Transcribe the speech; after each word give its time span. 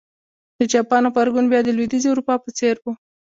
د 0.57 0.59
جاپان 0.73 1.03
غبرګون 1.11 1.45
بیا 1.51 1.61
د 1.63 1.69
لوېدیځې 1.77 2.07
اروپا 2.11 2.35
په 2.43 2.49
څېر 2.57 2.75
و. 2.81 2.85